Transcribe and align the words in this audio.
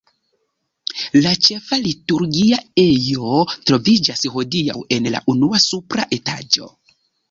La 1.25 1.33
ĉefa 1.47 1.79
liturgia 1.83 2.59
ejo 2.87 3.37
troviĝas 3.69 4.27
hodiaŭ 4.35 4.83
en 4.99 5.15
la 5.17 5.27
unua 5.37 5.65
supra 5.71 6.13
etaĝo. 6.21 6.77